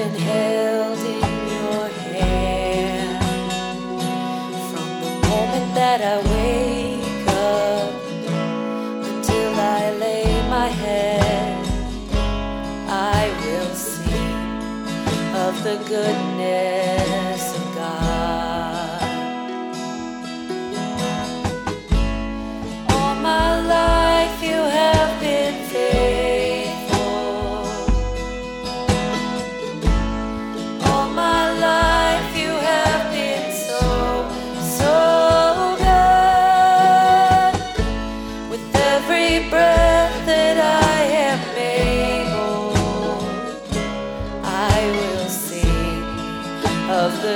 Been 0.00 0.14
held 0.14 0.98
in 0.98 1.20
your 1.52 1.88
hand 2.08 3.22
from 4.70 4.88
the 5.02 5.12
moment 5.28 5.74
that 5.74 6.00
I 6.00 6.16
wake 6.32 7.28
up 7.28 7.92
until 9.10 9.52
I 9.60 9.90
lay 10.04 10.24
my 10.48 10.68
head. 10.68 11.66
I 12.88 13.28
will 13.42 13.74
sing 13.74 15.36
of 15.36 15.62
the 15.64 15.76
goodness 15.86 16.39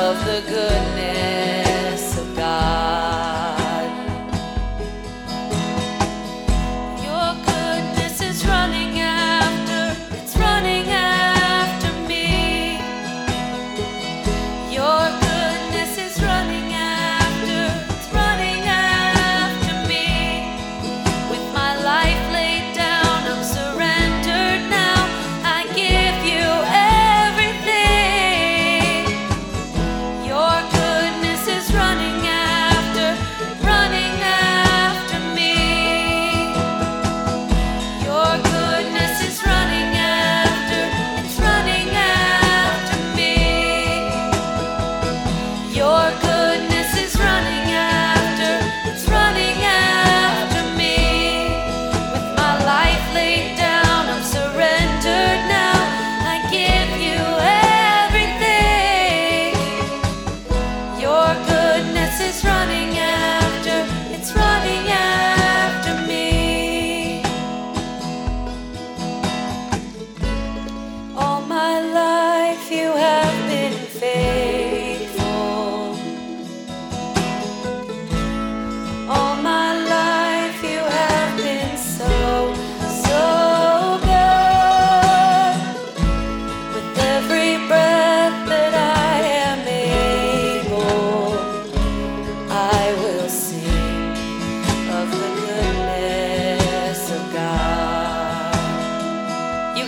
of 0.00 0.24
the 0.24 0.40
goodness. 0.48 1.39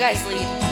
Guys 0.03 0.27
lead. 0.27 0.72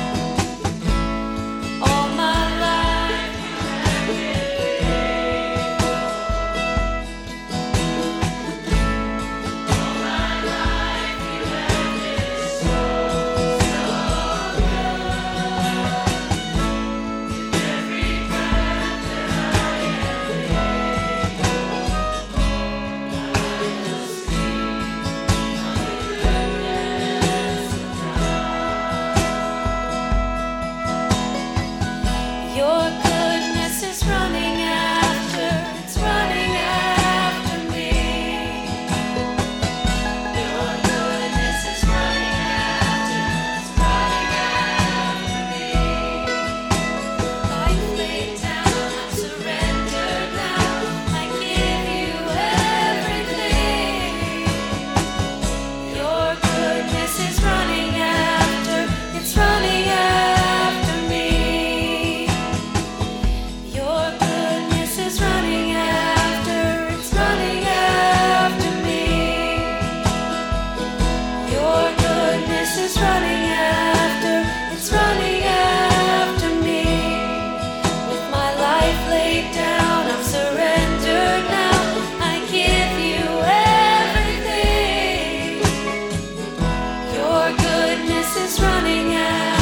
is 88.44 88.60
running 88.60 89.14
out. 89.14 89.59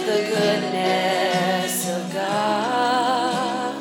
The 0.00 0.22
goodness 0.28 1.88
of 1.90 2.12
God. 2.12 3.76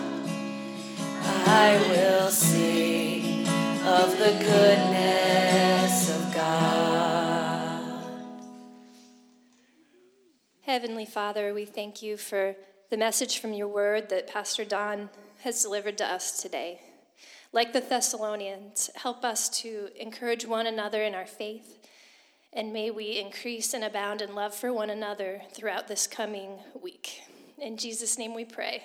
I 1.47 1.77
will 1.89 2.29
sing 2.29 3.47
of 3.85 4.17
the 4.17 4.31
goodness 4.39 6.09
of 6.15 6.33
God. 6.33 8.03
Heavenly 10.61 11.05
Father, 11.05 11.53
we 11.53 11.65
thank 11.65 12.01
you 12.01 12.17
for 12.17 12.55
the 12.89 12.97
message 12.97 13.39
from 13.39 13.53
your 13.53 13.67
word 13.67 14.09
that 14.09 14.27
Pastor 14.27 14.65
Don 14.65 15.09
has 15.43 15.61
delivered 15.61 15.97
to 15.97 16.05
us 16.05 16.41
today. 16.41 16.81
Like 17.53 17.73
the 17.73 17.81
Thessalonians, 17.81 18.89
help 18.95 19.25
us 19.25 19.49
to 19.61 19.89
encourage 19.99 20.45
one 20.45 20.67
another 20.67 21.03
in 21.03 21.13
our 21.15 21.25
faith, 21.25 21.79
and 22.53 22.73
may 22.73 22.91
we 22.91 23.19
increase 23.19 23.73
and 23.73 23.83
abound 23.83 24.21
in 24.21 24.35
love 24.35 24.53
for 24.53 24.73
one 24.73 24.89
another 24.89 25.41
throughout 25.53 25.87
this 25.87 26.07
coming 26.07 26.59
week. 26.81 27.21
In 27.57 27.77
Jesus' 27.77 28.17
name 28.17 28.33
we 28.33 28.45
pray. 28.45 28.83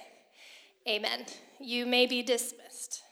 Amen. 0.89 1.27
You 1.59 1.87
may 1.87 2.07
be 2.07 2.23
dismissed. 2.23 3.03